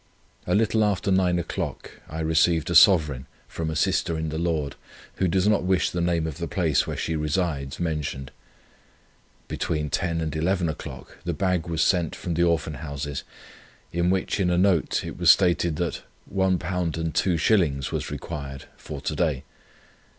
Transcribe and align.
"A 0.47 0.55
little 0.55 0.83
after 0.83 1.11
nine 1.11 1.37
o'clock 1.37 1.91
I 2.09 2.21
received 2.21 2.71
a 2.71 2.73
sovereign 2.75 3.27
from 3.47 3.69
a 3.69 3.75
sister 3.75 4.17
in 4.17 4.29
the 4.29 4.39
Lord, 4.39 4.75
who 5.17 5.27
does 5.27 5.47
not 5.47 5.61
wish 5.63 5.91
the 5.91 6.01
name 6.01 6.25
of 6.25 6.39
the 6.39 6.47
place, 6.47 6.87
where 6.87 6.97
she 6.97 7.15
resides, 7.15 7.79
mentioned. 7.79 8.31
Between 9.47 9.91
ten 9.91 10.19
and 10.19 10.35
eleven 10.35 10.69
o'clock 10.69 11.19
the 11.23 11.33
bag 11.35 11.67
was 11.67 11.83
sent 11.83 12.15
from 12.15 12.33
the 12.33 12.41
Orphan 12.41 12.77
Houses, 12.81 13.23
in 13.93 14.09
which 14.09 14.39
in 14.39 14.49
a 14.49 14.57
note 14.57 15.05
it 15.05 15.19
was 15.19 15.29
stated 15.29 15.75
that 15.75 16.01
£1 16.33 16.57
2s. 16.57 17.91
was 17.91 18.09
required 18.09 18.65
for 18.77 19.01
to 19.01 19.15
day. 19.15 19.43